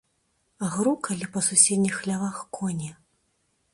Грукалі 0.75 1.27
па 1.35 1.39
суседніх 1.49 1.99
хлявах 2.01 2.41
коні. 2.59 2.91